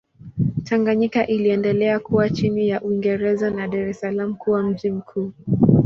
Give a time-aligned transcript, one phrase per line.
[0.63, 5.31] Tanganyika iliendelea kuwa chini ya Uingereza na Dar es Salaam kuwa mji mkuu.